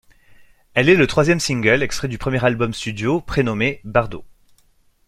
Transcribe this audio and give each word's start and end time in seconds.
Elle 0.73 0.89
est 0.89 0.95
le 0.95 1.05
troisième 1.05 1.39
single 1.39 1.83
extrait 1.83 2.07
du 2.07 2.17
premier 2.17 2.43
album 2.43 2.73
studio 2.73 3.21
prénommé 3.21 3.81
Bardot. 3.83 4.25